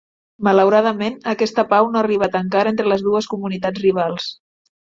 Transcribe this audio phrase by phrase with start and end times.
[0.45, 4.31] Malauradament, aquesta pau no ha arribat encara entre les dues comunitats rivals.